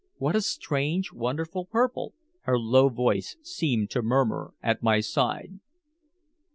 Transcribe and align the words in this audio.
"What 0.17 0.35
a 0.35 0.41
strange 0.41 1.13
wonderful 1.13 1.63
purple," 1.67 2.15
her 2.45 2.57
low 2.57 2.89
voice 2.89 3.37
seemed 3.43 3.91
to 3.91 4.01
murmur 4.01 4.55
at 4.63 4.81
my 4.81 4.99
side. 4.99 5.59